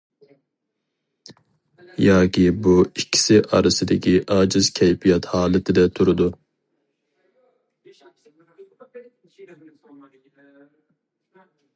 ياكى 2.05 2.45
بۇ 2.67 2.71
ئىككىسى 2.85 3.37
ئارىسىدىكى 3.57 4.13
ئاجىز 4.37 4.69
كەيپىيات 4.79 5.27
ھالىتىدە 5.35 5.85
تۇرىدۇ. 5.99 6.31